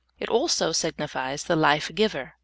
It 0.19 0.29
also 0.29 0.71
signifies 0.71 1.43
the 1.43 1.55
life 1.55 1.91
giver. 1.93 2.33